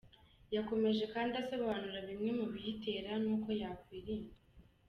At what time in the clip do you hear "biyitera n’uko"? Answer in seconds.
2.53-3.47